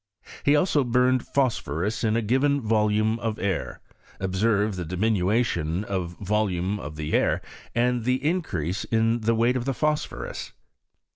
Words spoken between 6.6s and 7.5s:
of the air